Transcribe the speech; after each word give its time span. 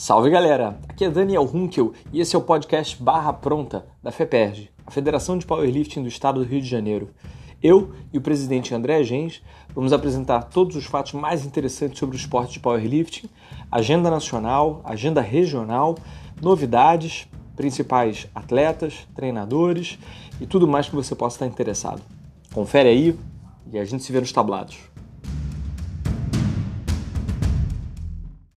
Salve 0.00 0.30
galera, 0.30 0.78
aqui 0.88 1.04
é 1.04 1.10
Daniel 1.10 1.42
Runkel 1.42 1.92
e 2.12 2.20
esse 2.20 2.36
é 2.36 2.38
o 2.38 2.42
podcast 2.42 3.02
Barra 3.02 3.32
Pronta 3.32 3.84
da 4.00 4.12
FEPERG, 4.12 4.70
a 4.86 4.92
Federação 4.92 5.36
de 5.36 5.44
Powerlifting 5.44 6.02
do 6.02 6.08
Estado 6.08 6.38
do 6.38 6.48
Rio 6.48 6.62
de 6.62 6.68
Janeiro. 6.68 7.10
Eu 7.60 7.90
e 8.12 8.16
o 8.16 8.20
presidente 8.20 8.72
André 8.72 9.02
Gens 9.02 9.42
vamos 9.74 9.92
apresentar 9.92 10.44
todos 10.44 10.76
os 10.76 10.84
fatos 10.84 11.14
mais 11.14 11.44
interessantes 11.44 11.98
sobre 11.98 12.14
o 12.14 12.16
esporte 12.16 12.52
de 12.52 12.60
powerlifting, 12.60 13.28
agenda 13.72 14.08
nacional, 14.08 14.82
agenda 14.84 15.20
regional, 15.20 15.96
novidades, 16.40 17.26
principais 17.56 18.28
atletas, 18.32 19.04
treinadores 19.16 19.98
e 20.40 20.46
tudo 20.46 20.68
mais 20.68 20.88
que 20.88 20.94
você 20.94 21.16
possa 21.16 21.34
estar 21.34 21.46
interessado. 21.48 22.02
Confere 22.54 22.88
aí 22.88 23.18
e 23.72 23.76
a 23.76 23.84
gente 23.84 24.04
se 24.04 24.12
vê 24.12 24.20
nos 24.20 24.30
tablados. 24.30 24.78